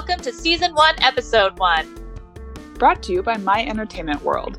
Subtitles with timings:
[0.00, 1.94] welcome to Season 1, Episode 1.
[2.78, 4.58] Brought to you by My Entertainment World.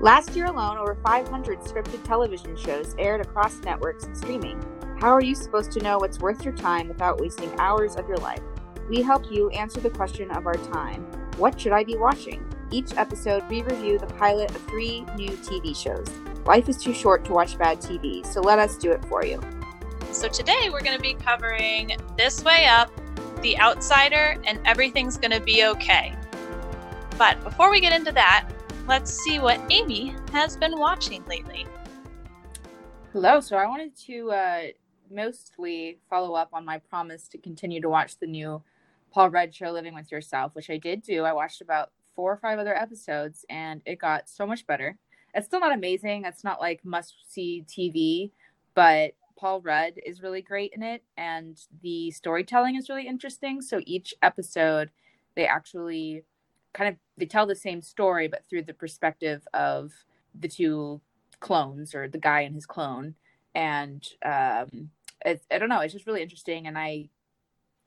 [0.00, 4.58] Last year alone, over 500 scripted television shows aired across networks and streaming.
[4.98, 8.16] How are you supposed to know what's worth your time without wasting hours of your
[8.16, 8.40] life?
[8.88, 11.04] We help you answer the question of our time
[11.36, 12.42] What should I be watching?
[12.70, 16.08] Each episode, we review the pilot of three new TV shows.
[16.46, 19.38] Life is too short to watch bad TV, so let us do it for you.
[20.12, 22.90] So today we're going to be covering This Way Up,
[23.46, 26.12] The Outsider, and Everything's Gonna Be Okay.
[27.16, 28.48] But before we get into that,
[28.88, 31.64] let's see what Amy has been watching lately.
[33.12, 33.38] Hello.
[33.38, 34.62] So I wanted to uh,
[35.12, 38.60] mostly follow up on my promise to continue to watch the new
[39.12, 41.22] Paul Rudd show, Living with Yourself, which I did do.
[41.22, 44.98] I watched about four or five other episodes, and it got so much better.
[45.34, 46.24] It's still not amazing.
[46.24, 48.32] It's not like must see TV,
[48.74, 53.60] but Paul Rudd is really great in it, and the storytelling is really interesting.
[53.60, 54.90] So each episode,
[55.34, 56.24] they actually
[56.72, 59.92] kind of they tell the same story, but through the perspective of
[60.38, 61.00] the two
[61.40, 63.14] clones or the guy and his clone.
[63.54, 64.90] And um,
[65.24, 66.66] it, I don't know, it's just really interesting.
[66.66, 67.08] And I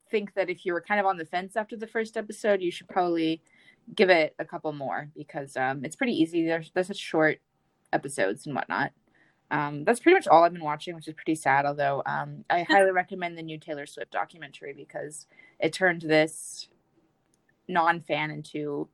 [0.10, 2.72] think that if you were kind of on the fence after the first episode, you
[2.72, 3.42] should probably
[3.96, 6.46] give it a couple more because um, it's pretty easy.
[6.46, 7.40] There's there's short
[7.94, 8.92] episodes and whatnot.
[9.52, 11.66] Um, that's pretty much all I've been watching, which is pretty sad.
[11.66, 15.26] Although um, I highly recommend the new Taylor Swift documentary because
[15.60, 16.68] it turned this
[17.68, 18.90] non-fan into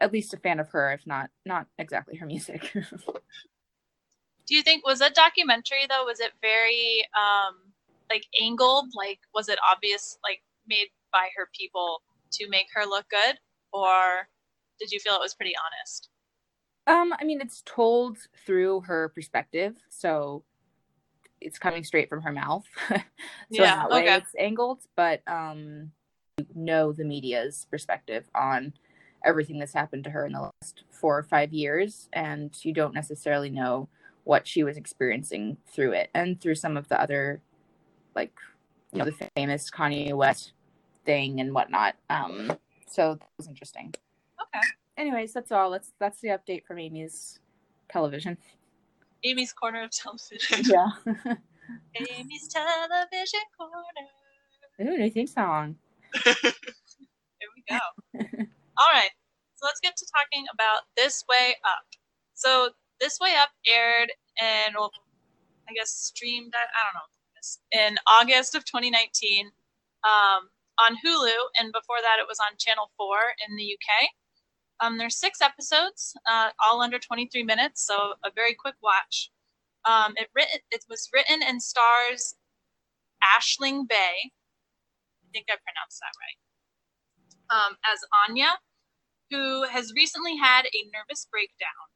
[0.00, 2.72] at least a fan of her, if not not exactly her music.
[4.46, 6.04] Do you think was that documentary though?
[6.04, 7.56] Was it very um,
[8.08, 8.90] like angled?
[8.94, 10.18] Like was it obvious?
[10.22, 13.38] Like made by her people to make her look good,
[13.72, 14.28] or
[14.78, 16.10] did you feel it was pretty honest?
[16.86, 20.44] Um, I mean, it's told through her perspective, so
[21.40, 22.64] it's coming straight from her mouth.
[22.88, 22.96] so
[23.50, 24.16] yeah, in that way okay.
[24.16, 25.90] it's angled, but um,
[26.38, 28.72] you know the media's perspective on
[29.24, 32.94] everything that's happened to her in the last four or five years, and you don't
[32.94, 33.88] necessarily know
[34.24, 37.40] what she was experiencing through it, and through some of the other,
[38.14, 38.32] like,
[38.92, 40.52] you know, the famous Kanye West
[41.04, 41.96] thing and whatnot.
[42.10, 42.52] Um,
[42.86, 43.92] so that was interesting
[44.40, 44.66] Okay.
[44.96, 45.70] Anyways, that's all.
[45.70, 47.40] That's that's the update from Amy's
[47.88, 48.36] television.
[49.24, 50.62] Amy's corner of television.
[50.64, 50.88] Yeah.
[51.96, 54.92] Amy's television corner.
[54.92, 55.76] Ooh, new theme song.
[56.24, 56.34] Here
[57.54, 57.78] we go.
[58.78, 59.10] All right.
[59.56, 61.86] So let's get to talking about This Way Up.
[62.34, 62.70] So
[63.00, 64.92] This Way Up aired and well,
[65.68, 66.52] I guess streamed.
[66.54, 67.08] I, I don't know.
[67.72, 69.46] In August of 2019
[70.04, 73.16] um, on Hulu, and before that it was on Channel 4
[73.48, 74.10] in the UK.
[74.80, 79.30] Um, there's six episodes, uh, all under 23 minutes, so a very quick watch.
[79.86, 82.34] Um, it written it was written and stars
[83.22, 84.34] Aisling Bea.
[84.34, 86.38] I think I pronounced that right.
[87.46, 88.58] Um, as Anya,
[89.30, 91.86] who has recently had a nervous breakdown,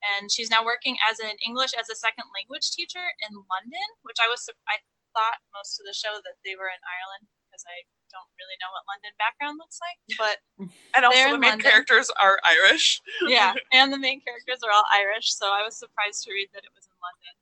[0.00, 3.88] and she's now working as an English as a second language teacher in London.
[4.02, 4.80] Which I was I
[5.12, 8.70] thought most of the show that they were in Ireland because I don't really know
[8.70, 10.38] what London background looks like, but
[10.94, 11.66] And also, the main London.
[11.66, 13.02] characters are Irish.
[13.26, 16.62] yeah, and the main characters are all Irish, so I was surprised to read that
[16.62, 17.34] it was in London.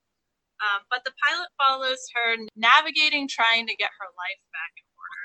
[0.65, 5.25] Um, but the pilot follows her navigating trying to get her life back in order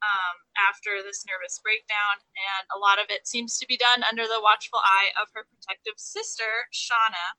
[0.00, 4.24] um, after this nervous breakdown, and a lot of it seems to be done under
[4.24, 7.36] the watchful eye of her protective sister, Shauna,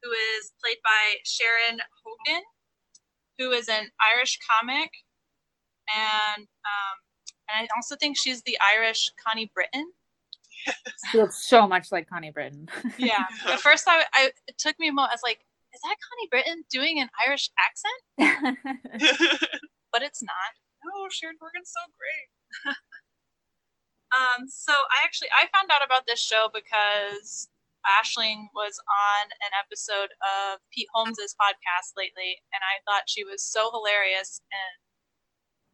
[0.00, 2.46] who is played by Sharon Horgan,
[3.38, 4.90] who is an Irish comic,
[5.88, 6.96] and um,
[7.50, 9.92] and I also think she's the Irish Connie Britton.
[11.10, 12.68] She looks so much like Connie Britton.
[12.98, 13.24] Yeah.
[13.48, 15.10] At first, I, I it took me a moment.
[15.10, 15.40] I was like,
[15.74, 18.58] "Is that Connie Britton doing an Irish accent?"
[19.92, 20.56] But it's not.
[20.96, 22.76] oh, Sharon Morgan's so great.
[24.12, 24.44] Um.
[24.44, 27.48] So I actually I found out about this show because
[27.80, 33.42] Aisling was on an episode of Pete Holmes's podcast lately, and I thought she was
[33.42, 34.76] so hilarious, and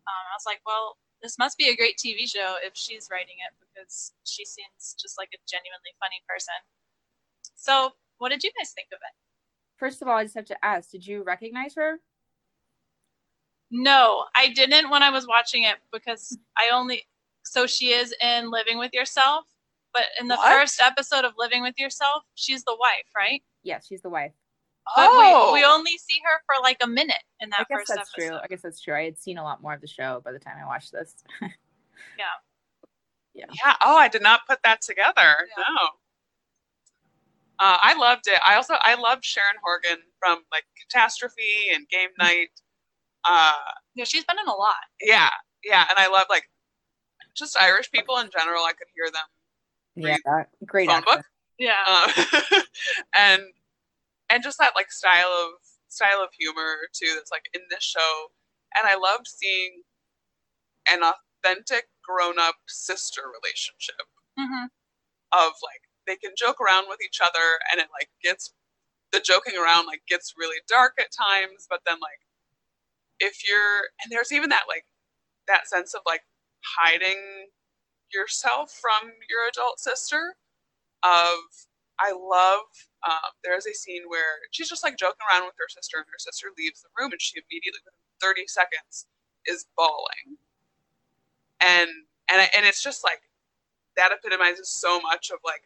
[0.08, 3.36] um, I was like, "Well, this must be a great TV show if she's writing
[3.44, 6.56] it because she seems just like a genuinely funny person."
[7.54, 9.14] So, what did you guys think of it?
[9.76, 12.00] First of all, I just have to ask: Did you recognize her?
[13.70, 17.04] No, I didn't when I was watching it because I only
[17.44, 19.44] so she is in Living with Yourself,
[19.92, 20.52] but in the What?
[20.52, 23.42] first episode of Living with Yourself, she's the wife, right?
[23.62, 24.32] Yes, she's the wife.
[24.96, 27.78] But oh, we, we only see her for like a minute in that I guess
[27.80, 28.28] first that's episode.
[28.28, 28.38] true.
[28.42, 28.94] I guess that's true.
[28.94, 31.14] I had seen a lot more of the show by the time I watched this.
[31.42, 32.24] yeah.
[33.34, 33.44] Yeah.
[33.64, 33.74] Yeah.
[33.82, 35.12] Oh, I did not put that together.
[35.56, 35.64] Yeah.
[35.68, 35.88] No.
[37.60, 38.40] Uh, I loved it.
[38.46, 42.48] I also I loved Sharon Horgan from like Catastrophe and Game Night.
[43.24, 43.52] Uh,
[43.94, 44.76] Yeah, she's been in a lot.
[45.02, 45.30] yeah,
[45.64, 46.44] yeah, and I love like
[47.36, 49.22] just Irish people in general, I could hear them.
[49.96, 51.16] Yeah, that, great phone accent.
[51.18, 51.26] book.
[51.58, 51.74] Yeah.
[51.86, 52.60] Uh,
[53.16, 53.42] and
[54.30, 58.28] and just that like style of style of humor too that's like in this show.
[58.74, 59.82] And i loved seeing
[60.92, 64.06] an authentic grown-up sister relationship
[64.38, 64.66] hmm
[65.32, 68.54] of like they can joke around with each other and it like gets
[69.12, 72.20] the joking around like gets really dark at times but then like
[73.20, 74.84] if you're and there's even that like
[75.48, 76.22] that sense of like
[76.78, 77.48] hiding
[78.12, 80.36] yourself from your adult sister
[81.02, 81.34] of
[82.00, 82.66] i love
[83.08, 86.18] um, there's a scene where she's just like joking around with her sister and her
[86.18, 89.06] sister leaves the room and she immediately within 30 seconds
[89.46, 90.38] is bawling
[91.60, 91.90] and
[92.30, 93.20] and I- and it's just like
[93.96, 95.62] that epitomizes so much of like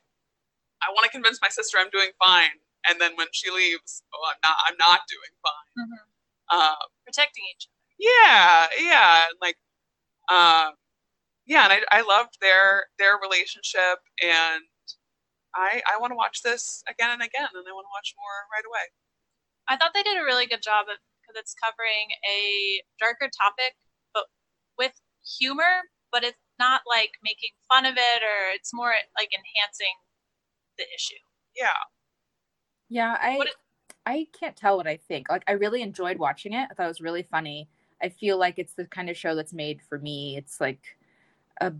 [0.82, 2.58] I want to convince my sister I'm doing fine,
[2.88, 4.56] and then when she leaves, oh, I'm not.
[4.68, 5.86] I'm not doing fine.
[5.86, 7.94] hmm Um, Protecting each other.
[7.98, 9.56] yeah, yeah, like,
[10.30, 10.74] um,
[11.46, 14.62] yeah, and I, I loved their their relationship, and
[15.54, 18.38] I I want to watch this again and again, and I want to watch more
[18.52, 18.86] right away.
[19.68, 23.76] I thought they did a really good job because it's covering a darker topic,
[24.14, 24.26] but
[24.78, 24.94] with
[25.38, 25.88] humor.
[26.12, 29.96] But it's not like making fun of it, or it's more like enhancing
[30.78, 31.18] the issue.
[31.56, 31.76] Yeah,
[32.88, 33.56] Yeah, I it-
[34.06, 35.28] I can't tell what I think.
[35.30, 36.68] Like I really enjoyed watching it.
[36.70, 37.68] I thought it was really funny.
[38.02, 40.36] I feel like it's the kind of show that's made for me.
[40.36, 40.82] It's like
[41.60, 41.72] a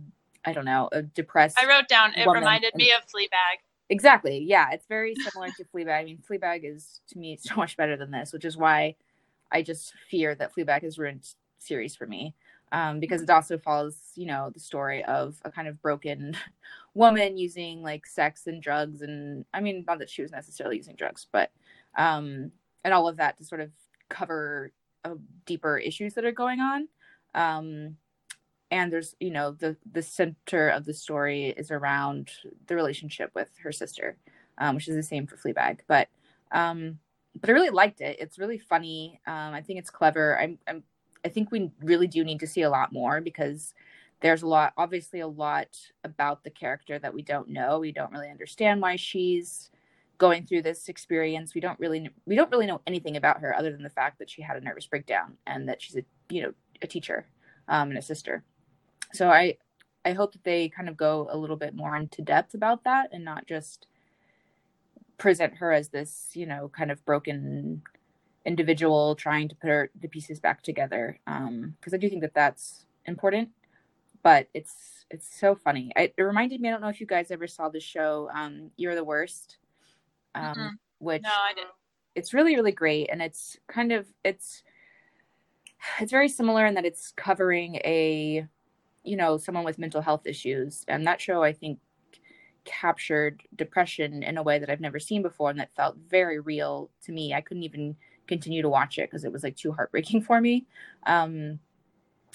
[0.45, 3.59] I don't know, a depressed I wrote down it reminded and- me of Fleabag.
[3.89, 4.39] Exactly.
[4.39, 5.99] Yeah, it's very similar to Fleabag.
[5.99, 8.95] I mean, Fleabag is to me so much better than this, which is why
[9.51, 11.27] I just fear that Fleabag has ruined
[11.59, 12.33] series for me.
[12.71, 16.35] Um, because it also follows, you know, the story of a kind of broken
[16.95, 20.95] woman using like sex and drugs, and I mean, not that she was necessarily using
[20.95, 21.51] drugs, but
[21.95, 22.51] um,
[22.83, 23.69] and all of that to sort of
[24.09, 24.71] cover
[25.05, 25.13] uh,
[25.45, 26.87] deeper issues that are going on.
[27.35, 27.97] Um,
[28.73, 32.31] and there's you know the the center of the story is around
[32.67, 34.17] the relationship with her sister
[34.57, 36.07] um, which is the same for fleabag but
[36.51, 36.97] um
[37.39, 38.17] but i really liked it.
[38.19, 39.19] It's really funny.
[39.27, 40.39] Um i think it's clever.
[40.39, 40.83] I'm, I'm
[41.23, 43.73] i think we really do need to see a lot more because
[44.21, 47.79] there's a lot obviously a lot about the character that we don't know.
[47.79, 49.69] We don't really understand why she's
[50.17, 51.53] going through this experience.
[51.53, 54.29] We don't really we don't really know anything about her other than the fact that
[54.29, 57.27] she had a nervous breakdown and that she's a you know a teacher
[57.67, 58.43] um, and a sister
[59.13, 59.55] so i
[60.05, 63.09] i hope that they kind of go a little bit more into depth about that
[63.11, 63.87] and not just
[65.17, 67.81] present her as this you know kind of broken
[68.45, 72.33] individual trying to put her the pieces back together um because i do think that
[72.33, 73.49] that's important
[74.21, 77.31] but it's it's so funny I, it reminded me i don't know if you guys
[77.31, 79.57] ever saw the show um you're the worst
[80.35, 80.71] um Mhm.
[80.99, 81.71] which No, I didn't.
[82.15, 84.63] it's really really great and it's kind of it's
[85.99, 88.47] it's very similar in that it's covering a
[89.03, 90.85] you know someone with mental health issues.
[90.87, 91.79] And that show i think
[92.65, 96.89] captured depression in a way that i've never seen before and that felt very real
[97.03, 97.33] to me.
[97.33, 97.95] I couldn't even
[98.27, 100.65] continue to watch it because it was like too heartbreaking for me.
[101.05, 101.59] Um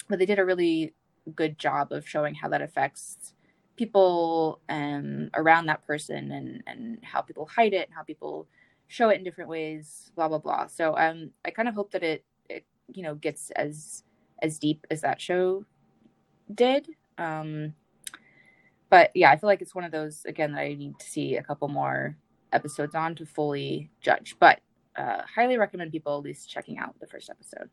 [0.07, 0.93] but they did a really
[1.35, 3.33] good job of showing how that affects
[3.75, 8.47] people um around that person and and how people hide it and how people
[8.87, 10.67] show it in different ways blah blah blah.
[10.67, 14.03] So um i kind of hope that it it you know gets as
[14.41, 15.65] as deep as that show
[16.53, 16.87] did
[17.17, 17.73] um
[18.89, 21.35] but yeah i feel like it's one of those again that i need to see
[21.35, 22.15] a couple more
[22.53, 24.61] episodes on to fully judge but
[24.97, 27.69] uh highly recommend people at least checking out the first episode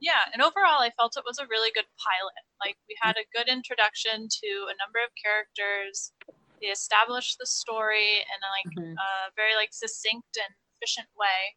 [0.00, 2.44] Yeah, and overall, I felt it was a really good pilot.
[2.60, 6.12] Like, we had a good introduction to a number of characters.
[6.60, 8.94] They established the story in a, like Mhm.
[9.00, 11.56] a very like succinct and efficient way,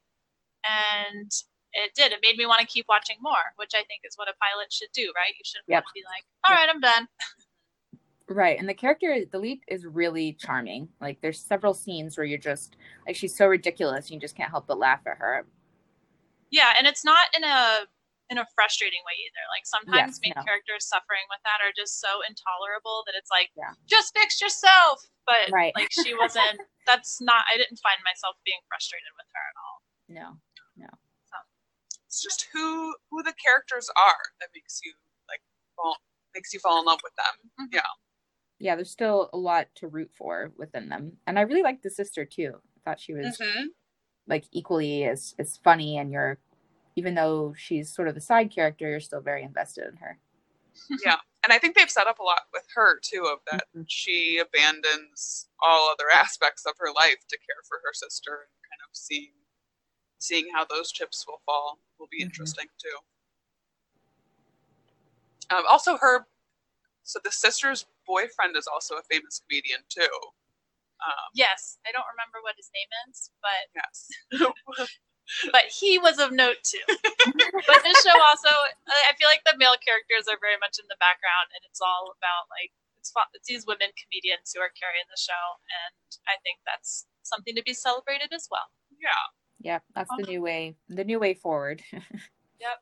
[0.63, 1.31] and
[1.73, 2.11] it did.
[2.11, 4.71] It made me want to keep watching more, which I think is what a pilot
[4.71, 5.33] should do, right?
[5.37, 5.83] You shouldn't Yep.
[5.93, 7.07] be like, "All right, I'm done."
[8.29, 8.59] Right.
[8.59, 10.89] And the character, the lead is really charming.
[10.99, 14.67] Like there's several scenes where you're just like she's so ridiculous, you just can't help
[14.67, 15.45] but laugh at her.
[16.49, 17.87] Yeah, and it's not in a
[18.29, 19.43] in a frustrating way either.
[19.55, 20.43] Like sometimes Yes, main no.
[20.43, 23.71] characters suffering with that are just so intolerable that it's like, Yeah.
[23.87, 24.99] just fix yourself.
[25.25, 25.71] But Right.
[25.75, 26.59] like she wasn't.
[26.85, 27.45] that's not.
[27.47, 29.77] I didn't find myself being frustrated with her at all.
[30.09, 30.27] No,
[30.75, 30.91] no.
[32.07, 34.93] It's just who who the characters are that makes you
[35.29, 35.41] like
[35.75, 35.97] fall
[36.35, 37.51] makes you fall in love with them.
[37.59, 37.69] Mhm.
[37.73, 37.81] Yeah,
[38.59, 41.17] Yeah, there's still a lot to root for within them.
[41.27, 42.61] And I really liked the sister too.
[42.77, 43.69] I thought she was Mhm.
[44.27, 46.39] like equally as as funny and you're
[46.95, 50.19] even though she's sort of the side character, you're still very invested in her.
[51.05, 53.87] yeah, and I think they've set up a lot with her too of that Mhm.
[53.87, 58.81] she abandons all other aspects of her life to care for her sister and kind
[58.83, 59.33] of seeing
[60.19, 62.27] seeing how those chips will fall will be Mhm.
[62.27, 62.97] interesting too.
[65.55, 66.27] Um, also, her
[67.03, 70.11] so the sister's boyfriend is also a famous comedian too.
[70.99, 74.09] Um, Yes, I don't remember what his name is, but yes.
[75.55, 76.83] but he was of note too.
[76.87, 78.49] but this show also,
[78.91, 81.79] I I feel like the male characters are very much in the background, and it's
[81.79, 85.95] all about like it's, it's these women comedians who are carrying the show, and
[86.27, 88.67] I think that's something to be celebrated as well.
[88.99, 89.31] yeah.
[89.59, 90.31] Yeah, that's the Uh-huh.
[90.31, 90.75] new way.
[90.89, 91.83] The new way forward.
[92.59, 92.81] Yep.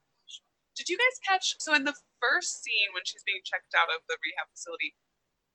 [0.76, 1.56] Did you guys catch?
[1.60, 4.96] So in the first scene when she's being checked out of the rehab facility,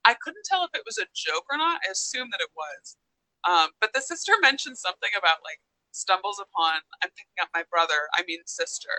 [0.05, 1.81] I couldn't tell if it was a joke or not.
[1.87, 2.97] I assumed that it was.
[3.45, 5.61] Um, but the sister mentioned something about like
[5.93, 7.97] stumbles upon I'm picking up my brother.
[8.15, 8.91] I mean sister.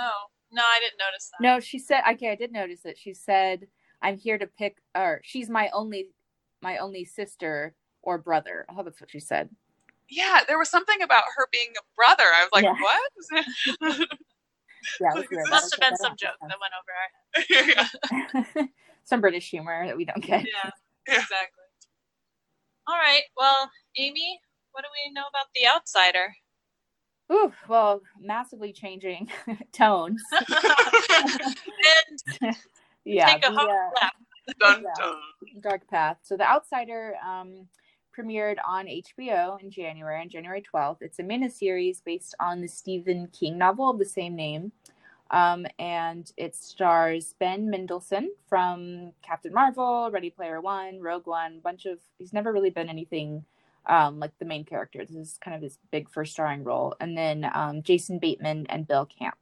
[0.00, 1.42] Oh no, I didn't notice that.
[1.44, 2.02] no, she said.
[2.14, 2.98] Okay, I did notice it.
[2.98, 3.68] She said,
[4.02, 6.10] "I'm here to pick." Or she's my only,
[6.60, 8.66] my only sister or brother.
[8.68, 9.48] I thought that's what she said.
[10.08, 12.24] Yeah, there was something about her being a brother.
[12.24, 12.74] I was like, Yeah.
[12.80, 13.12] what?
[15.00, 15.48] Yeah, it was.
[15.50, 18.68] Must have been some makes joke that went over our head.
[19.04, 20.44] some British humor that we don't get.
[20.44, 20.70] Yeah,
[21.08, 21.14] Yeah.
[21.14, 21.64] exactly.
[22.88, 23.22] All right.
[23.36, 24.38] Well, Amy,
[24.72, 26.32] what do we know about the outsider?
[27.32, 29.28] Ooh, well, massively changing
[29.72, 30.22] tones.
[32.40, 32.56] and
[33.04, 34.08] Yeah, take a the, uh,
[34.60, 34.94] dun, Yeah.
[34.96, 35.60] dun.
[35.60, 36.18] Dark Path.
[36.22, 37.68] So The Outsider um,
[38.16, 40.98] premiered on HBO in January, on January 12th.
[41.00, 44.72] It's a miniseries based on the Stephen King novel of the same name.
[45.30, 51.84] Um, and it stars Ben Mendelsohn from Captain Marvel, Ready Player One, Rogue One, bunch
[51.84, 53.44] of he's never really been anything
[53.86, 55.04] um, like the main character.
[55.04, 56.94] This is kind of his big first starring role.
[57.00, 59.36] And then um, Jason Bateman and Bill Camp.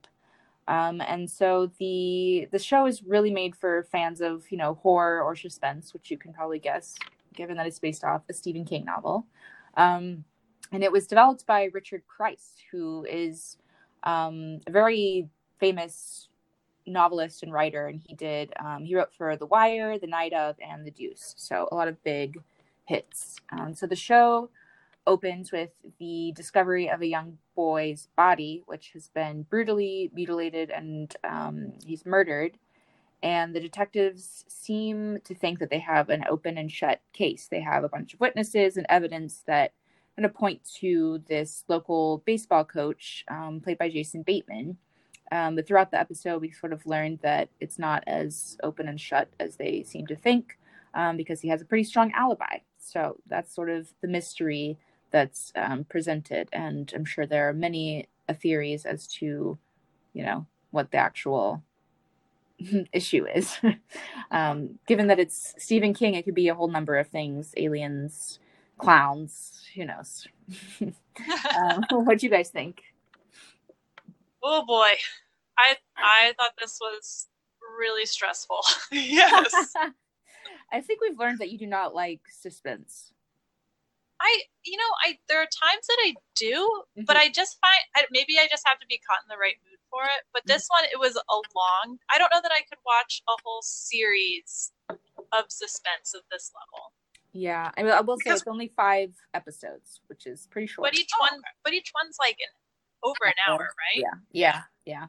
[0.67, 5.23] Um, and so the the show is really made for fans of you know horror
[5.23, 6.95] or suspense, which you can probably guess,
[7.35, 9.27] given that it's based off a Stephen King novel.
[9.77, 10.25] Um,
[10.73, 13.57] and it was developed by Richard Price, who is
[14.03, 16.29] um, a very famous
[16.87, 20.57] novelist and writer, and he did um, he wrote for The Wire, The Night of,
[20.61, 21.35] and The Deuce.
[21.37, 22.39] So a lot of big
[22.87, 23.37] hits.
[23.51, 24.51] Um, so the show
[25.07, 31.15] opens with the discovery of a young boy's body, which has been brutally mutilated and
[31.25, 32.59] um, he's murdered.
[33.25, 37.49] And the detectives seem to think that they have an open and shut case.
[37.51, 39.73] They have a bunch of witnesses and evidence that
[40.15, 44.77] kind of point to this local baseball coach, um, played by Jason Bateman.
[45.33, 49.01] Um, but throughout the episode, we sort of learned that it's not as open and
[49.01, 50.59] shut as they seem to think,
[50.93, 52.59] um, because he has a pretty strong alibi.
[52.77, 54.77] So that's sort of the mystery
[55.11, 58.07] that's um, presented, and I'm sure there are many
[58.41, 59.59] theories as to,
[60.13, 61.63] you know, what the actual
[62.93, 63.57] issue is.
[64.31, 68.39] um, given that it's Stephen King, it could be a whole number of things: aliens,
[68.79, 69.63] clowns.
[69.75, 70.27] Who knows?
[70.81, 72.83] um, what do you guys think?
[74.45, 74.91] oh boy,
[75.59, 77.29] I I thought this was
[77.79, 78.61] really stressful.
[78.93, 79.75] yes.
[80.73, 83.14] I think we've learned that you do not like suspense.
[84.25, 87.21] I you know I there are times that I do, but Mhm.
[87.21, 89.79] I just find I, maybe I just have to be caught in the right mood
[89.91, 90.25] for it.
[90.33, 90.53] But Mm-hmm.
[90.55, 91.99] this one, it was a long.
[92.11, 96.93] I don't know that I could watch a whole series of suspense of this level.
[97.33, 100.87] Yeah, I mean, I will say Because- it's only five episodes, which is pretty short.
[100.91, 102.55] But each Oh, one, but each one's like an
[103.03, 103.97] over an hour, right?
[103.97, 105.07] Yeah, yeah, yeah.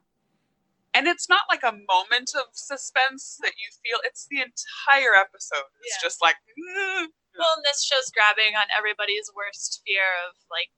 [0.96, 4.00] And it's not like a moment of suspense that you feel.
[4.04, 5.66] It's the entire episode.
[5.82, 6.08] It's Yeah.
[6.08, 10.72] just like, "Mm." Well, and this show's grabbing on everybody's worst fear of like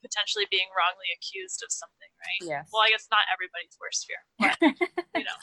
[0.00, 2.40] potentially being wrongly accused of something, right?
[2.40, 2.72] Yes.
[2.72, 4.56] Well, I guess not everybody's worst fear, but
[5.20, 5.38] you know.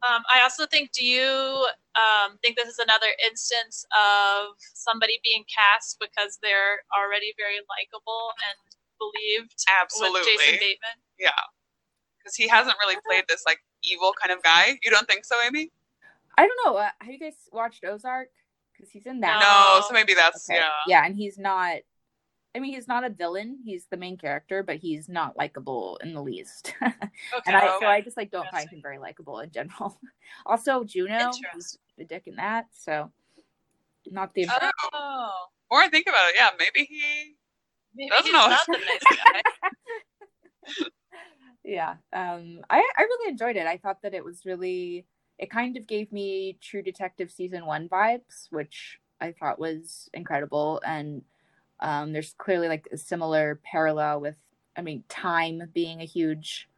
[0.00, 0.92] Um, I also think.
[0.92, 7.36] Do you um, think this is another instance of somebody being cast because they're already
[7.36, 8.56] very likable and
[8.96, 10.24] believed with absolutely.
[10.24, 10.96] Jason Bateman?
[11.18, 11.36] Yeah.
[12.18, 14.78] Because he hasn't really played this like evil kind of guy.
[14.82, 15.70] You don't think so, Amy?
[16.38, 16.80] I don't know.
[16.80, 18.28] Uh, have you guys watched Ozark?
[18.80, 19.40] Because he's in that.
[19.40, 19.86] No, No.
[19.86, 20.58] so maybe that's Okay.
[20.58, 20.70] yeah.
[20.86, 21.78] Yeah, and he's not.
[22.54, 23.58] I mean, he's not a villain.
[23.64, 26.74] He's the main character, but he's not likable in the least.
[26.82, 26.92] Okay.
[27.46, 27.86] and I, so.
[27.86, 30.00] I just like don't find him very likable in general.
[30.46, 31.80] also, Juno, Interesting.
[31.98, 32.66] the dick in that.
[32.72, 33.12] So,
[34.06, 34.48] not the.
[34.50, 34.70] Oh.
[34.94, 35.30] oh,
[35.70, 37.36] More I think about it, yeah, maybe he.
[37.94, 38.46] maybe Doesn't he's know.
[38.48, 39.18] not the nice
[40.78, 40.88] guy.
[41.64, 45.04] yeah um i i really enjoyed it i thought that it was really
[45.40, 50.82] it kind of gave me true detective season one vibes which i thought was incredible.
[50.86, 51.22] And
[51.80, 54.36] um there's clearly like a similar parallel with
[54.76, 56.68] i mean time being a huge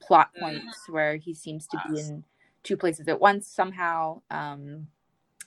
[0.00, 0.40] plot Mhm.
[0.40, 2.24] point where he seems to be in
[2.64, 4.22] two places at once somehow.
[4.30, 4.88] Um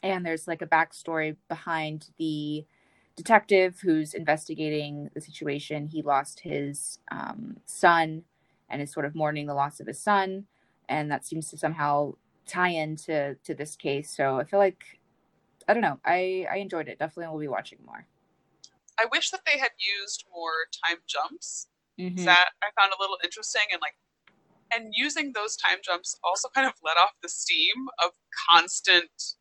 [0.04, 2.66] and there's like a backstory behind the
[3.16, 5.88] detective who's investigating the situation.
[5.88, 8.24] He lost his um, son
[8.70, 10.46] and is sort of mourning the loss of his son.
[10.90, 12.16] And that seems to somehow
[12.48, 14.10] tie into to this case.
[14.16, 15.00] So I feel like
[15.68, 16.00] I don't know.
[16.06, 17.00] I I enjoyed it.
[17.00, 18.08] Definitely will be watching more.
[19.00, 21.68] I wish that they had used more time jumps.
[22.00, 22.26] Mhm.
[22.26, 23.96] That I found a little interesting and like
[24.72, 28.12] and using those time jumps also kind of let off the steam of
[28.50, 29.36] constant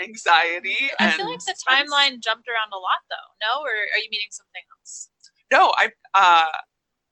[0.00, 1.90] anxiety I feel like the suspense.
[1.92, 3.28] timeline jumped around a lot, though.
[3.46, 5.10] No, or are you meaning something else?
[5.52, 6.58] No, I uh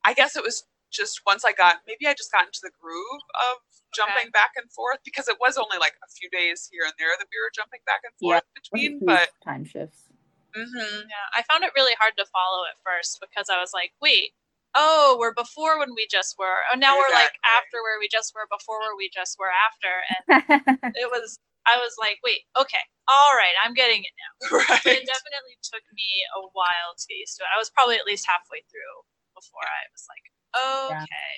[0.04, 3.24] I guess it was just once I got maybe I just got into the groove
[3.34, 3.56] of
[3.94, 7.12] jumping back and forth because it was only like a few days here and there
[7.18, 8.40] that we were jumping back and Yeah.
[8.40, 10.08] forth between, Huge but time shifts.
[10.56, 11.08] mhm.
[11.08, 14.32] Yeah, I found it really hard to follow at first because I was like, wait,
[14.74, 16.60] oh, we're before when we just were.
[16.72, 19.92] Oh, now we're like after where we just were before where we just were after.
[20.12, 24.32] And it was, I was like, wait, okay, all right, I'm getting it now.
[24.68, 24.84] right.
[24.84, 27.52] It definitely took me a while to get used to it.
[27.54, 28.96] I was probably at least halfway through
[29.40, 30.24] before I was like,
[30.90, 31.02] Yeah.
[31.02, 31.34] okay.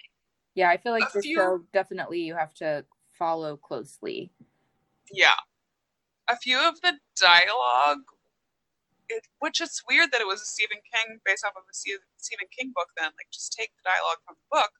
[0.54, 4.33] yeah, I feel like A this few- show definitely you have to follow closely.
[5.12, 5.35] Yeah.
[6.28, 8.02] A few of the dialogue,
[9.09, 12.47] it, which it's weird that it was a Stephen King based off of a Stephen
[12.57, 12.88] King book.
[12.97, 14.71] Then, like, just take the dialogue from the book.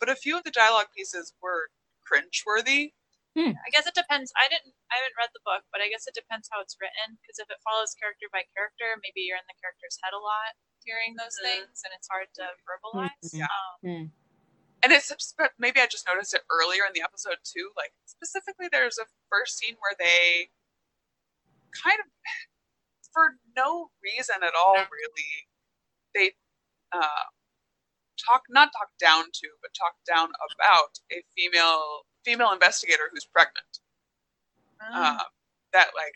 [0.00, 1.68] But a few of the dialogue pieces were
[2.02, 2.92] cringeworthy.
[3.36, 4.28] I guess it depends.
[4.36, 7.16] I didn't, I haven't read the book, but I guess it depends how it's written.
[7.20, 10.52] Because if it follows character by character, maybe you're in the character's head a lot
[10.84, 11.46] hearing those Mhm.
[11.46, 13.30] things, and it's hard to verbalize.
[13.32, 13.46] Yeah.
[13.46, 14.12] Um,
[14.82, 17.72] And it's but maybe I just noticed it earlier in the episode too.
[17.76, 20.50] Like specifically, there's a first scene where they
[21.70, 22.06] kind of,
[23.12, 25.48] for no reason at all, really,
[26.14, 26.34] they
[26.90, 27.24] uh,
[28.18, 33.80] talk not talk down to, but talk down about a female female investigator who's pregnant.
[34.80, 35.24] um, Uh,
[35.72, 36.14] that like,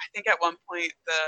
[0.00, 1.22] I think at one point the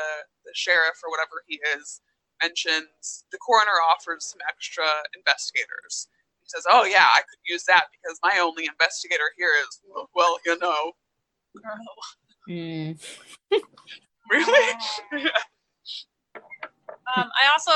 [0.44, 2.00] the sheriff or whatever he is
[2.42, 4.84] mentions the coroner offers some extra
[5.16, 6.08] investigators.
[6.42, 9.80] He says, "Oh yeah, I could use that because my only investigator here is
[10.14, 10.92] well, you know,
[12.48, 13.00] Mm.
[14.30, 14.74] really."
[17.16, 17.72] Um, I also,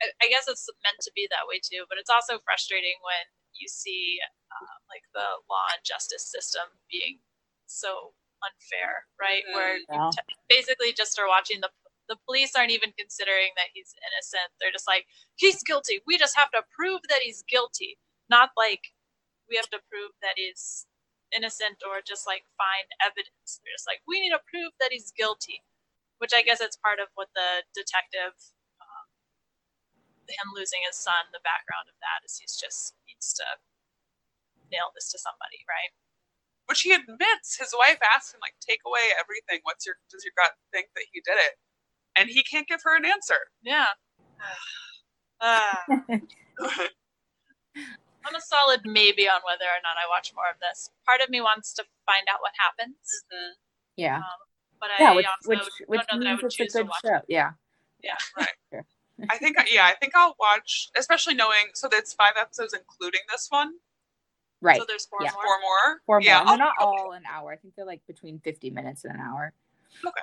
[0.00, 3.24] I, I guess it's meant to be that way too, but it's also frustrating when
[3.60, 4.16] you see
[4.60, 7.20] uh, like the law and justice system being
[7.66, 9.44] so unfair, right?
[9.54, 10.10] Where you Yeah.
[10.12, 11.70] t- basically just are watching the
[12.08, 14.52] the police aren't even considering that he's innocent.
[14.60, 16.02] They're just like he's guilty.
[16.06, 17.98] We just have to prove that he's guilty,
[18.30, 18.92] not like
[19.50, 20.86] we have to prove that he's
[21.36, 23.60] innocent or just like find evidence.
[23.64, 25.62] They're just like we need to prove that he's guilty,
[26.18, 28.34] which I guess it's part of what the detective
[28.82, 29.06] um,
[30.28, 33.46] him losing his son, the background of that is he's just needs to
[34.72, 35.92] nail this to somebody, right?
[36.66, 37.60] Which he admits.
[37.60, 39.60] His wife asks him like, "Take away everything.
[39.62, 41.60] What's your does your gut think that he did it?"
[42.16, 43.52] And he can't give her an answer.
[43.62, 43.86] Yeah.
[45.44, 45.82] Ah.
[48.24, 50.90] I'm a solid maybe on whether or not I watch more of this.
[51.04, 52.94] Part of me wants to find out what happens,
[53.96, 54.18] Yeah.
[54.18, 54.22] um,
[54.80, 56.62] but yeah, I which also which which don't know that I means would it's a
[56.64, 57.02] choose to good watch.
[57.02, 57.20] show.
[57.28, 57.50] Yeah.
[58.38, 58.84] Right.
[59.30, 61.70] I think, yeah, I think I'll watch, especially knowing.
[61.74, 63.74] So that's five episodes, including this one.
[64.62, 64.78] Right.
[64.78, 65.32] So there's four Yeah.
[65.32, 65.42] more.
[65.42, 66.00] Four more.
[66.06, 66.22] Four more.
[66.22, 66.84] Yeah, And they're not okay.
[66.86, 67.52] all an hour.
[67.52, 69.52] I think they're like between fifty minutes and an hour.
[70.06, 70.20] Okay.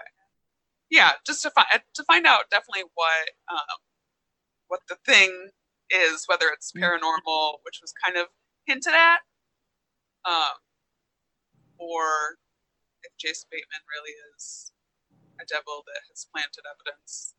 [0.89, 3.77] Yeah, just to find to find out definitely what um,
[4.69, 5.49] what the thing
[5.91, 6.81] is, whether it's Mhm.
[6.81, 8.27] paranormal, which was kind of
[8.65, 9.19] hinted at,
[10.25, 10.57] um,
[11.77, 12.37] or
[13.03, 14.71] if Jason Bateman really is
[15.41, 17.35] a devil that has planted evidence.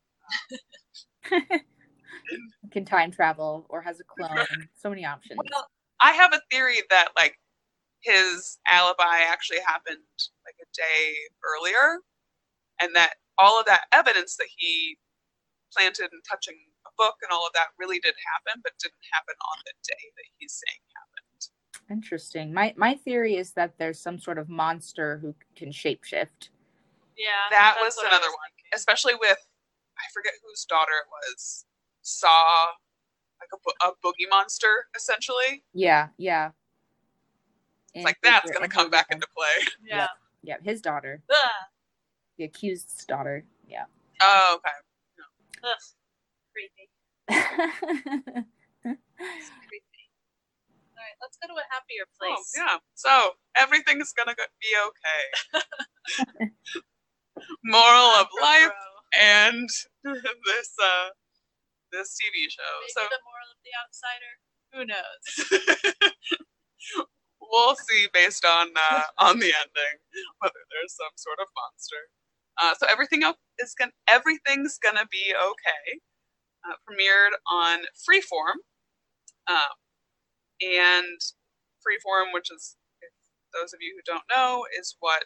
[2.71, 4.45] Can time travel or has a clone.
[4.75, 5.39] so many options.
[5.51, 5.69] Well,
[6.01, 7.37] I have a theory that like
[8.01, 9.99] his alibi actually happened
[10.45, 11.13] like a day
[11.45, 11.99] earlier,
[12.81, 14.97] and that all of that evidence that he
[15.73, 19.35] planted and touching a book and all of that really did happen, but didn't happen
[19.53, 22.01] on the day that he's saying happened.
[22.03, 22.53] Interesting.
[22.53, 26.49] My my theory is that there's some sort of monster who can shapeshift.
[27.17, 29.37] Yeah, That was what I another one, especially with
[29.97, 31.65] I forget whose daughter it was
[32.01, 32.67] saw
[33.41, 35.63] like a, bo- a boogie monster essentially.
[35.73, 36.51] Yeah, yeah.
[37.93, 39.25] It's like that's gonna come back into.
[39.25, 39.65] into play.
[39.85, 40.07] Yeah.
[40.43, 41.37] Yeah, his daughter, Ugh.
[42.37, 43.45] the accused's daughter.
[43.67, 43.83] Yeah.
[44.21, 44.71] Oh, okay.
[45.63, 45.77] Ugh.
[46.53, 46.89] Creepy.
[48.83, 48.97] Creepy.
[50.97, 52.53] All right, let's go to a happier Oh, place.
[52.57, 52.77] yeah.
[52.95, 56.49] So everything's gonna be okay.
[57.63, 58.71] Moral of life
[59.19, 59.69] and
[60.03, 61.09] this uh
[61.91, 62.73] this TV show.
[62.81, 64.33] Maybe So the moral of the outsider.
[64.71, 65.23] Who knows?
[67.41, 69.97] we'll see based on uh, on the ending
[70.39, 72.09] whether there's some sort of monster.
[72.61, 75.99] Uh, so everything else is gonna everything's gonna be okay.
[76.63, 78.61] Uh, premiered on Freeform,
[79.47, 79.75] um,
[80.61, 81.19] and
[81.81, 83.09] Freeform, which is if
[83.53, 85.25] those of you who don't know, is what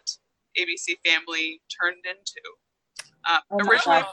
[0.58, 2.41] ABC Family turned into.
[3.30, 4.04] Um, Oh originally.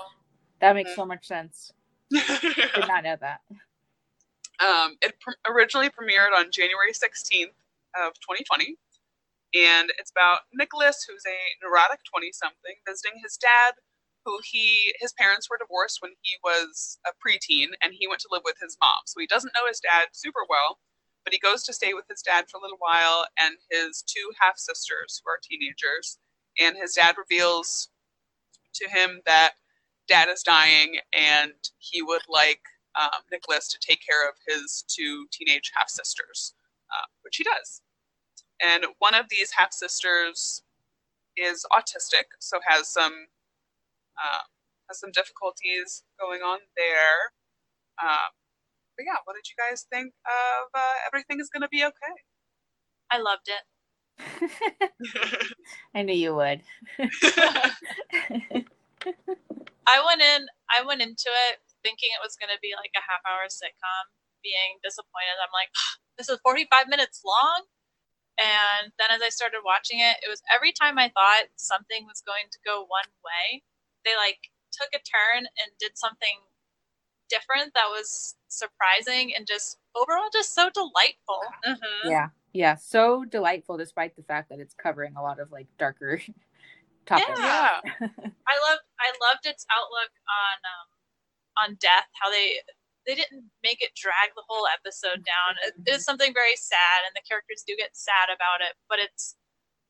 [0.61, 1.73] That makes so much sense.
[2.77, 3.41] Did not know that.
[4.61, 7.53] um, it pr- originally premiered on January 16th
[7.97, 8.77] of 2020,
[9.55, 13.75] and it's about Nicholas, who's a neurotic 20-something, visiting his dad,
[14.25, 18.29] who he his parents were divorced when he was a preteen, and he went to
[18.33, 19.05] live with his mom.
[19.07, 20.79] So he doesn't know his dad super well,
[21.25, 24.31] but he goes to stay with his dad for a little while, and his two
[24.41, 26.19] half sisters, who are teenagers,
[26.61, 27.89] and his dad reveals
[28.75, 29.53] to him that
[30.13, 32.61] dad is dying, and he would like
[33.01, 36.53] um, Nicholas to take care of his two teenage half sisters,
[36.93, 37.81] uh, which he does.
[38.63, 40.63] And one of these half sisters
[41.39, 43.15] is autistic, so has some
[44.23, 44.43] uh,
[44.91, 47.33] has some difficulties going on there.
[48.03, 48.29] Um,
[48.99, 52.15] but yeah, what did you guys think of uh, Everything is Gonna Be Okay?
[53.11, 53.65] I loved it.
[55.95, 56.61] I knew you would.
[59.87, 63.23] I went in I went into it thinking it was gonna be like a half
[63.27, 64.05] hour sitcom,
[64.43, 65.39] being disappointed.
[65.43, 65.71] I'm like,
[66.19, 67.67] this is 45 minutes long.
[68.41, 72.23] And then as I started watching it, it was every time I thought something was
[72.25, 73.63] going to go one way,
[74.05, 74.41] they like
[74.73, 76.49] took a turn and did something
[77.29, 81.43] different that was surprising and just overall just so delightful.
[81.67, 82.11] Mhm.
[82.11, 82.75] yeah, yeah.
[82.77, 86.21] So delightful, despite the fact that it's covering a lot of like darker
[87.07, 87.39] topics.
[87.39, 87.81] Yeah.
[88.51, 90.89] I loved I loved its outlook on um,
[91.59, 92.09] on death.
[92.21, 92.63] How they
[93.07, 95.59] they didn't make it drag the whole episode down.
[95.67, 98.79] It is something very sad, and the characters do get sad about it.
[98.89, 99.37] But it's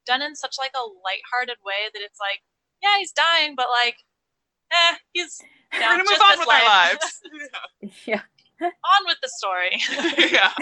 [0.07, 2.41] done in such like a lighthearted way that it's like,
[2.83, 3.97] yeah, he's dying, but like,
[4.73, 5.41] eh, he's
[5.73, 6.63] We're gonna move on with life.
[6.63, 7.21] our lives.
[8.07, 8.23] yeah.
[8.61, 9.81] on with the story.
[10.31, 10.53] yeah.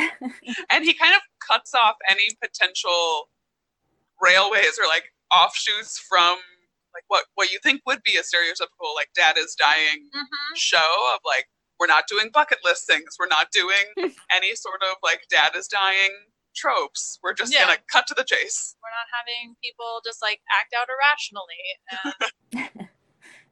[0.71, 3.29] And he kind of cuts off any potential
[4.23, 6.37] railways or like offshoots from
[6.95, 10.25] like what what you think would be a stereotypical like dad is dying hmm
[10.57, 11.47] show of like
[11.79, 13.87] we're not doing bucket list things we're not doing
[14.35, 16.11] any sort of like dad is dying
[16.57, 17.66] tropes we're just Yeah.
[17.66, 22.71] gonna cut to the chase We're not having people just like act out irrationally.
[22.73, 22.88] And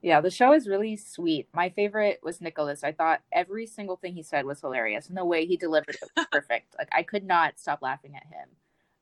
[0.01, 1.49] Yeah, the show is really sweet.
[1.53, 2.85] My favorite was Nicholas.
[2.85, 6.09] I thought every single thing he said was hilarious, and the way he delivered it
[6.17, 6.77] was perfect.
[6.79, 8.49] Like I could not stop laughing at him.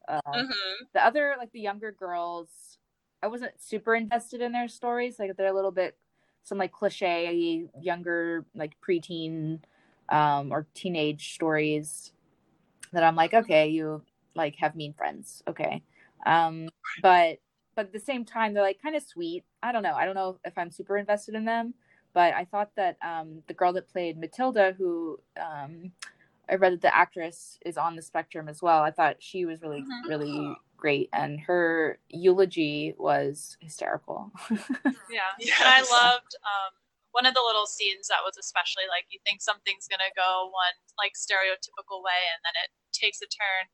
[0.09, 2.79] Uh, hmm The other, like the younger girls,
[3.23, 5.19] I wasn't super invested in their stories.
[5.19, 5.97] Like they're a little bit
[6.45, 9.61] some like cliche younger, like preteen
[10.09, 12.13] um, or teenage stories
[12.93, 14.03] that I'm like, okay, you
[14.35, 15.83] like have mean friends, okay.
[16.25, 16.69] Um,
[17.03, 17.39] but
[17.75, 19.45] but at the same time, they're like kind of sweet.
[19.63, 19.95] I don't know.
[19.95, 21.75] I don't know if I'm super invested in them,
[22.15, 25.93] but I thought that um, the girl that played Matilda, who um,
[26.49, 28.83] I read that the actress is on the spectrum as well.
[28.83, 30.09] I thought she was really, Mhm.
[30.09, 34.31] really great, and her eulogy was hysterical.
[35.11, 35.33] Yeah.
[35.39, 35.59] Yes.
[35.61, 36.73] And I loved um,
[37.13, 40.77] one of the little scenes that was especially like you think something's gonna go one
[40.99, 43.71] like stereotypical way and then it takes a turn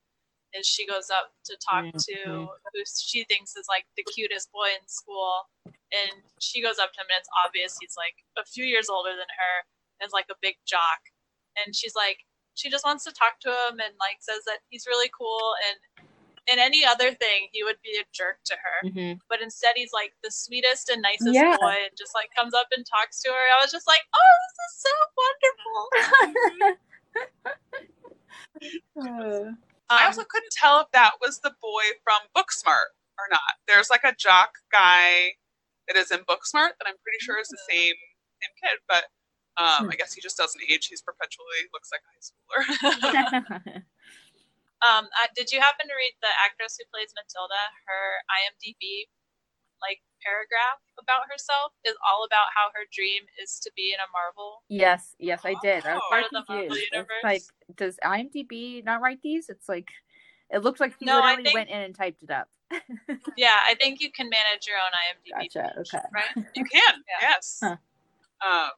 [0.54, 2.48] is she goes up to talk to Mhm.
[2.72, 5.48] who she thinks is like the cutest boy in school
[5.90, 9.10] and she goes up to him and it's obvious he's like a few years older
[9.16, 9.54] than her
[10.00, 11.00] and is like a big jock
[11.56, 12.18] and she's like
[12.54, 15.78] she just wants to talk to him and like says that he's really cool and
[16.52, 19.20] in any other thing he would be a jerk to her Mhm.
[19.28, 21.56] but instead he's like the sweetest and nicest Yeah.
[21.60, 23.44] boy and just like comes up and talks to her.
[23.56, 26.76] I was just like, oh, this is so wonderful.
[29.00, 29.52] Uh,
[29.90, 34.04] i also couldn't tell if that was the boy from booksmart or not there's like
[34.04, 35.32] a jock guy
[35.88, 37.94] that is in booksmart that i'm pretty sure is the same
[38.40, 39.04] same kid but
[39.56, 40.86] um, I guess he just doesn't age.
[40.86, 43.82] He's perpetually looks like a high schooler.
[44.82, 47.60] um, uh, did you happen to read the actress who plays Matilda?
[47.86, 49.06] Her IMDb
[49.80, 54.06] like paragraph about herself is all about how her dream is to be in a
[54.12, 54.62] Marvel.
[54.68, 55.84] yes, yes, I did.
[55.84, 56.08] I was Oh.
[56.14, 56.92] very Part of the Marvel confused.
[56.92, 57.24] Universe.
[57.24, 57.42] like,
[57.76, 59.48] does IMDb not write these?
[59.48, 59.88] It's like,
[60.50, 62.48] it looks like he No, literally think- went in and typed it up.
[63.36, 65.52] Yeah, I think you can manage your own IMDb.
[65.52, 65.74] Gotcha.
[65.76, 66.06] page, Okay.
[66.14, 66.46] Right?
[66.54, 67.28] You can, Yeah.
[67.30, 67.58] yes.
[67.62, 67.76] Huh.
[68.46, 68.70] Um,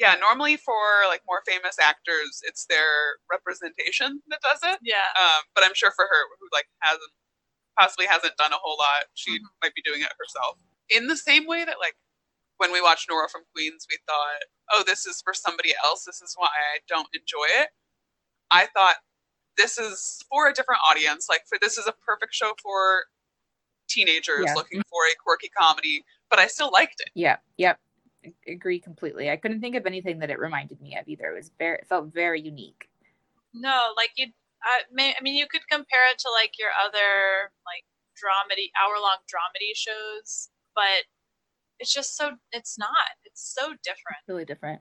[0.00, 0.74] yeah, normally for
[1.08, 4.78] like more famous actors, it's their representation that does it.
[4.82, 5.04] Yeah.
[5.20, 7.12] Um, but I'm sure for her, who like hasn't
[7.78, 9.44] possibly hasn't done a whole lot, she Mhm.
[9.62, 10.58] might be doing it herself.
[10.88, 11.96] In the same way that like
[12.56, 16.04] when we watched Nora from Queens, we thought, oh, this is for somebody else.
[16.04, 17.70] This is why I don't enjoy it.
[18.50, 18.96] I thought
[19.56, 21.26] this is for a different audience.
[21.28, 23.04] Like for this is a perfect show for
[23.88, 24.54] teenagers Yeah.
[24.54, 27.10] looking for a quirky comedy, but I still liked it.
[27.14, 27.36] Yeah.
[27.58, 27.80] Yep.
[28.46, 29.30] Agree completely.
[29.30, 31.32] I couldn't think of anything that it reminded me of either.
[31.32, 32.88] It was very, it felt very unique.
[33.54, 34.26] No, like you
[34.62, 39.18] I, may, I mean, you could compare it to like your other like dramedy, hour-long
[39.24, 41.04] dramedy shows, but
[41.78, 43.16] it's just so it's not.
[43.24, 44.20] It's so different.
[44.28, 44.80] Really different.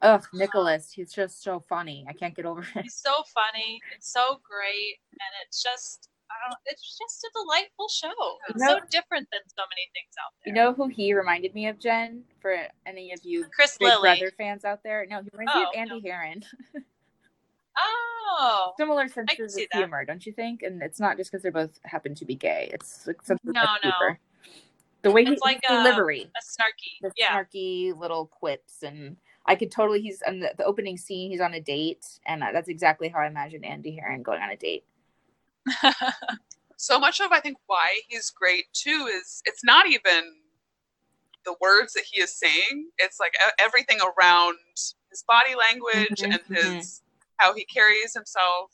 [0.00, 0.38] Ugh, uh-huh.
[0.38, 2.04] Nicholas, he's just so funny.
[2.08, 2.82] I can't get over it.
[2.82, 3.80] He's so funny.
[3.94, 6.58] It's so great, and it's just I don't.
[6.66, 8.10] It's just a delightful show.
[8.48, 10.48] It's You know- so different than so many things out there.
[10.50, 12.24] You know who he reminded me of, Jen?
[12.40, 14.18] For any of you Chris Big Lilly.
[14.18, 16.10] Brother fans out there, no, he reminds me of Oh, Andy no.
[16.10, 16.42] Herren.
[17.76, 19.78] Oh, Similar senses see of that.
[19.78, 20.62] humor, don't you think?
[20.62, 22.70] And it's not just because they both happen to be gay.
[22.72, 23.90] It's like something No, no.
[23.90, 24.18] deeper.
[25.02, 26.98] The way he like his a- delivery, a snarky.
[27.00, 27.32] the Yeah.
[27.44, 29.16] snarky little quips, and
[29.46, 30.00] I could totally.
[30.00, 31.30] He's on the, the opening scene.
[31.30, 34.56] He's on a date, and that's exactly how I imagine Andy Herren going on a
[34.56, 34.84] date.
[36.76, 40.32] so much of I think why he's great too is it's not even
[41.44, 42.90] the words that he is saying.
[42.98, 44.58] It's like e- everything around
[45.10, 47.02] his body language Mhm, and his
[47.38, 48.70] how he carries himself.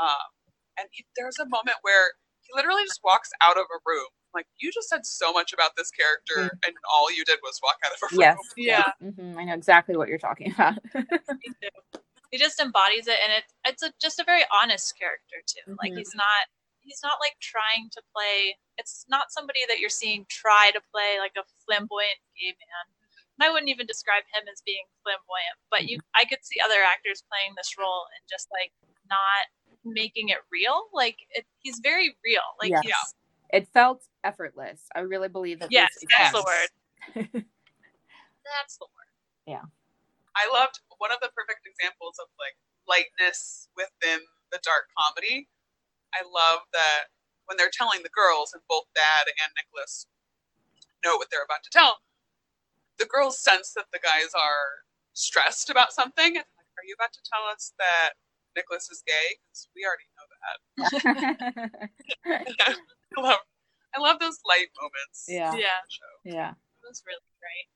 [0.00, 0.30] Um,
[0.78, 4.06] and he, there's a moment where he literally just walks out of a room.
[4.34, 7.76] Like you just said so much about this character, and all you did was walk
[7.84, 8.36] out of a room.
[8.56, 8.92] Yes.
[9.02, 9.10] Yeah.
[9.10, 10.74] hmm I know exactly what you're talking about.
[12.30, 15.76] He just embodies it, and it, it's a, just a very honest character too.
[15.82, 15.98] Like Mhm.
[15.98, 16.46] he's not
[16.82, 18.56] he's not like trying to play.
[18.78, 22.84] It's not somebody that you're seeing try to play like a flamboyant gay man.
[23.38, 26.82] And I wouldn't even describe him as being flamboyant, but you I could see other
[26.86, 28.72] actors playing this role and just like
[29.10, 29.46] not
[29.84, 30.86] making it real.
[30.92, 32.42] Like it, he's very real.
[32.60, 33.14] Like Yes.
[33.50, 34.86] it felt effortless.
[34.94, 35.70] I really believe that.
[35.72, 36.70] yes, that's the word.
[38.46, 39.10] That's the word.
[39.46, 39.62] Yeah.
[40.36, 42.56] I loved one of the perfect examples of like
[42.88, 45.48] lightness within the dark comedy.
[46.14, 47.12] I love that
[47.46, 50.06] when they're telling the girls, and both Dad and Nicholas
[51.04, 51.98] know what they're about to tell,
[52.98, 56.36] the girls sense that the guys are stressed about something.
[56.36, 58.18] And like, are you about to tell us that
[58.56, 59.38] Nicholas is gay?
[59.46, 60.56] Because we already know that.
[63.16, 63.38] I love,
[63.94, 65.26] I love those light moments.
[65.28, 65.52] yeah.
[65.54, 65.80] Yeah.
[65.84, 66.14] the show.
[66.24, 66.50] Yeah.
[66.50, 67.66] It was really great.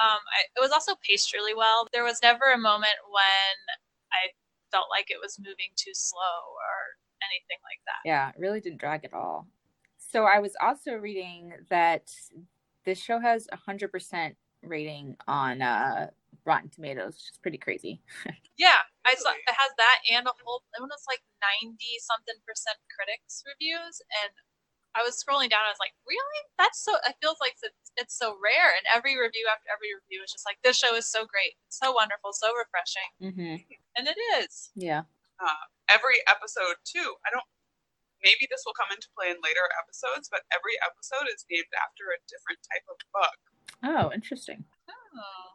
[0.00, 1.86] Um, I, it was also paced really well.
[1.92, 3.56] There was never a moment when
[4.12, 4.34] I
[4.70, 6.18] felt like it was moving too slow
[6.58, 8.02] or anything like that.
[8.04, 9.46] Yeah, it really didn't drag at all.
[9.96, 12.10] So I was also reading that
[12.84, 16.10] this show has a hundred percent rating on uh,
[16.44, 18.00] Rotten Tomatoes, which is pretty crazy.
[18.54, 20.62] Yeah, I saw it has that and a whole.
[20.78, 24.30] It was like ninety something percent critics reviews, and
[24.94, 25.66] I was scrolling down.
[25.66, 26.40] I was like, really?
[26.58, 26.94] That's so.
[27.02, 28.70] It feels like it's, it's so rare.
[28.78, 31.78] And every review after every review is just like, this show is so great, it's
[31.82, 33.56] so wonderful, so refreshing, Mm-hmm.
[33.98, 34.70] and it is.
[34.78, 35.06] Yeah.
[35.90, 37.18] every episode too.
[37.26, 37.44] I don't.
[38.22, 42.08] Maybe this will come into play in later episodes, but every episode is named after
[42.08, 43.38] a different type of book.
[43.84, 44.64] Oh, interesting.
[44.88, 45.48] Oh.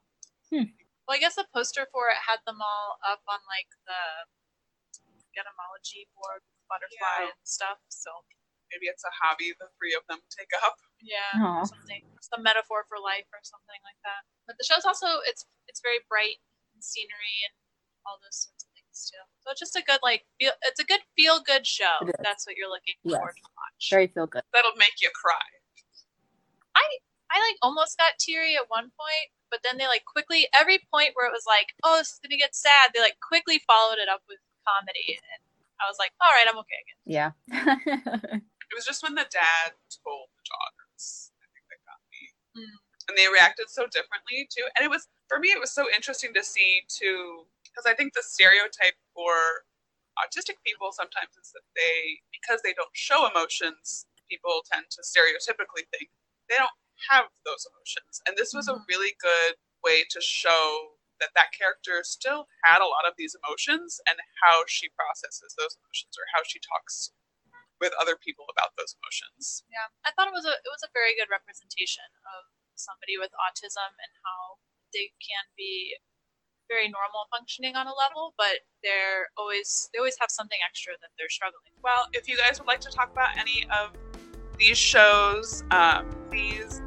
[0.53, 0.69] Hmm.
[1.09, 4.29] Well, I guess the poster for it had them all up on like the
[5.33, 7.33] etymology board, butterfly Yeah.
[7.33, 7.81] and stuff.
[7.89, 8.11] So
[8.69, 10.77] Maybe it's a hobby the three of them take up.
[11.01, 11.61] yeah, Aw.
[11.61, 14.21] or something, some metaphor for life or something like that.
[14.45, 16.37] But the show's also it's it's very bright
[16.73, 17.53] and scenery and
[18.07, 19.23] all those sorts of things too.
[19.45, 20.53] So it's just a good like feel.
[20.65, 22.05] It's a good feel good show.
[22.05, 22.21] It is.
[22.21, 23.17] That's what you're looking Yes.
[23.17, 23.83] forward to watch.
[23.89, 24.45] Very feel good.
[24.53, 25.45] That'll make you cry.
[26.75, 26.85] I
[27.33, 31.11] I like almost got teary at one point, but then they like quickly every point
[31.13, 34.09] where it was like, oh, this is gonna get sad, they like quickly followed it
[34.09, 35.41] up with comedy, and
[35.81, 36.99] I was like, all right, I'm okay again.
[37.05, 38.39] Yeah.
[38.71, 39.73] It was just when the dad
[40.05, 41.33] told the joggers.
[41.41, 42.21] I think that got me.
[42.61, 42.75] Mm.
[43.09, 44.65] And they reacted so differently too.
[44.77, 48.13] And it was for me, it was so interesting to see too, because I think
[48.13, 49.65] the stereotype for
[50.21, 55.89] autistic people sometimes is that they, because they don't show emotions, people tend to stereotypically
[55.89, 56.11] think
[56.49, 56.77] they don't
[57.09, 58.21] have those emotions.
[58.27, 58.85] And this was a Mhm.
[58.89, 64.01] really good way to show that that character still had a lot of these emotions
[64.07, 67.11] and how she processes those emotions or how she talks
[67.79, 69.63] with other people about those emotions.
[69.71, 73.31] Yeah, I thought it was a it was a very good representation of somebody with
[73.35, 74.59] autism and how
[74.93, 75.95] they can be
[76.69, 81.09] very normal functioning on a level, but they're always they always have something extra that
[81.17, 81.73] they're struggling.
[81.75, 81.83] with.
[81.83, 83.91] Well, if you guys would like to talk about any of
[84.57, 86.81] these shows, um, please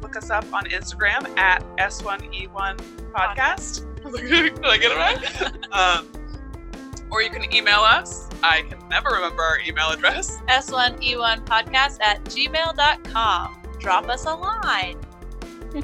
[0.00, 2.78] look us up on Instagram at S1E1
[3.12, 3.88] Podcast.
[4.28, 5.72] Did I get it right?
[5.72, 6.08] um,
[7.10, 8.28] or you can email us.
[8.42, 10.38] I can never remember our email address.
[10.48, 13.62] S1E1podcast at gmail.com.
[13.78, 14.98] Drop us a line.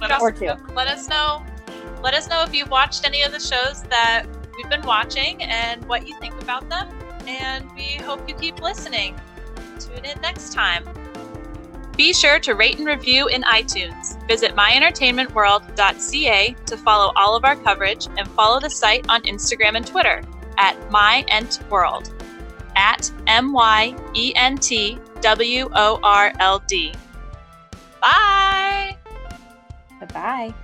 [0.00, 0.52] Let Drop- Or two.
[0.74, 1.44] Let us know.
[2.02, 4.26] Let us know if you've watched any of the shows that
[4.56, 6.88] we've been watching and what you think about them.
[7.26, 9.18] And we hope you keep listening.
[9.80, 10.84] Tune in next time.
[11.96, 14.26] Be sure to rate and review in iTunes.
[14.26, 19.86] Visit myentertainmentworld.ca to follow all of our coverage and follow the site on Instagram and
[19.86, 20.22] Twitter
[20.58, 22.10] at myentworld
[22.76, 26.92] at M Y E N T W O R L D.
[28.00, 28.96] Bye.
[30.00, 30.54] Bye bye.